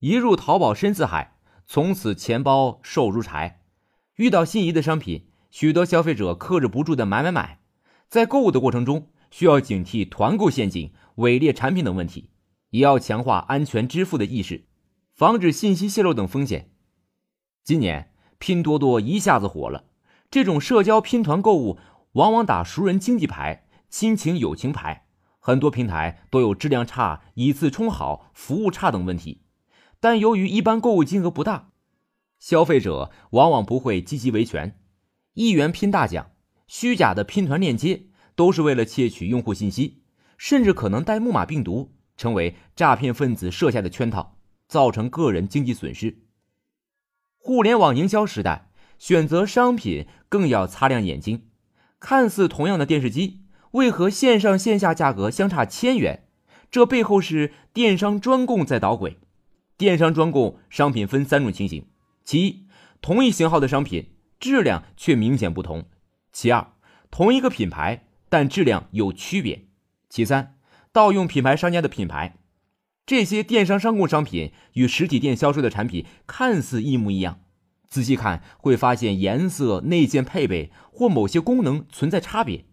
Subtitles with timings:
[0.00, 3.62] 一入淘宝深似海，从此钱包瘦如柴。
[4.14, 7.58] 遇到心仪的商品，许多消费者克制不住的买买买。
[8.08, 12.30] 在购物的过程中，需要警惕团购陷阱、伪劣产品等问题，
[12.70, 14.68] 也要强化安全支付的意识，
[15.16, 16.70] 防止信息泄露等风险。
[17.64, 19.86] 今年拼多多一下子火了，
[20.30, 21.76] 这种社交拼团购物
[22.12, 25.08] 往往打熟人经济牌、亲情友情牌，
[25.40, 29.42] 很多平台都有质量差、以次充好、服务差等问题。
[30.00, 31.70] 但由于一般购物金额不大，
[32.38, 34.78] 消费者往往不会积极维权，
[35.34, 36.30] 一元拼大奖。
[36.66, 40.02] 虚假的拼团链接都是为了窃取用户信息，
[40.36, 44.36] 甚至可能带木马病毒，成为诈骗分子设下的圈套，
[44.68, 46.24] 造成个人经济损失。
[47.38, 51.48] 互联网营销时代，选择商品更要擦亮眼睛。
[51.98, 53.40] 看似同样的电视机，
[53.72, 56.28] 为何线上线下价格相差千元？
[56.70, 59.18] 这背后是电商专供在捣鬼。
[59.78, 61.86] 电商专供商品分三种情形：
[62.24, 62.66] 其一，
[63.00, 65.84] 同一型号的商品质量却明显不同。
[66.32, 66.72] 其二，
[67.12, 69.68] 同一个品牌，但质量有区别；
[70.10, 70.56] 其三，
[70.90, 72.38] 盗用品牌商家的品牌。
[73.06, 77.38] 这些电商商供商品与实体店销售的产品看似一模一样，
[77.88, 82.64] 仔细看会发现颜色、内件配备或某些功能存在差别。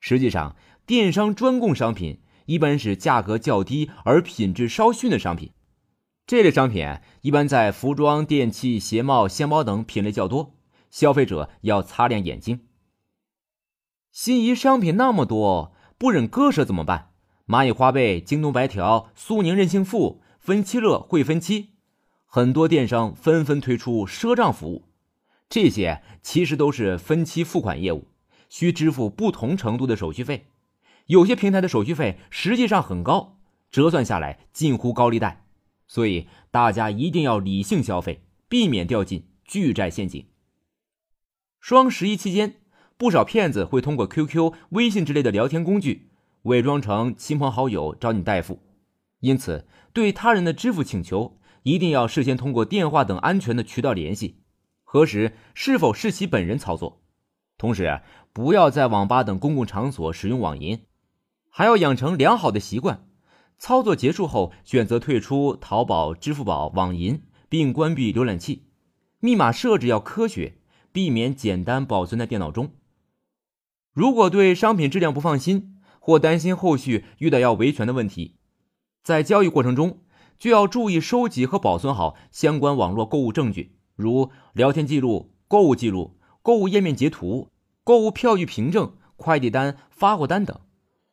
[0.00, 5.52] 实际上，电商专供商品一般是价格较低而品质稍逊的商品。
[6.30, 6.86] 这类商品
[7.22, 10.54] 一般在服装、电器、鞋帽、箱包等品类较多，
[10.88, 12.68] 消费者要擦亮眼睛。
[14.12, 17.10] 心仪商品那么多，不忍割舍怎么办？
[17.48, 21.70] 蚂蚁花呗、京东白条、苏宁任性付、分期乐、会分期，
[22.26, 24.84] 很多电商纷纷推出赊账服务。
[25.48, 28.06] 这些其实都是分期付款业务，
[28.48, 30.46] 需支付不同程度的手续费。
[31.06, 33.38] 有些平台的手续费实际上很高，
[33.72, 35.44] 折算下来近乎高利贷。
[35.90, 40.24] 所以大家一定要理性消费，避免掉进巨债陷阱。
[41.58, 42.54] 双十一期间。
[42.96, 46.10] 不少骗子会通过 QQ、微信之类的聊天工具，
[46.42, 48.60] 伪装成亲朋好友找你代付。
[49.20, 54.42] 因此，对他人的支付请求，一定要事先通过电话等安全的渠道联系，
[54.84, 57.00] 核实是否是其本人操作。
[57.56, 58.02] 同时，
[58.34, 60.84] 不要在网吧等公共场所使用网银，
[61.48, 63.08] 还要养成良好的习惯：
[63.60, 68.64] 操作结束后选择退出淘宝、支付宝、网银，并关闭浏览器。
[69.20, 70.54] 密码设置要科学，
[70.92, 72.72] 避免简单保存在电脑中。
[73.92, 78.36] 如果对商品质量不放心，或担心后续遇到要维权的问题，
[79.04, 80.00] 在交易过程中
[80.38, 87.50] 就要注意收集和保存好相关网络购物证据，如聊天记录、购物记录、购物页面截图、
[87.84, 90.58] 购物票据凭证、快递单、发货单等。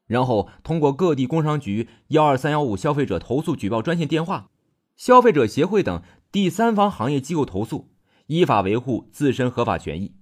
[0.07, 4.50] 然后通过各地工商局幺二三幺五消费者投诉举报专线电话、
[4.95, 6.01] 消费者协会等
[6.31, 7.90] 第三方行业机构投诉，
[8.28, 10.13] 依法维护自身合法权益。